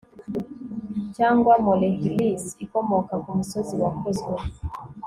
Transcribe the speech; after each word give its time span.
cyangwa 1.15 1.53
molehills 1.65 2.45
ikomoka 2.65 3.13
kumusozi 3.23 3.75
wakozwe 3.83 4.33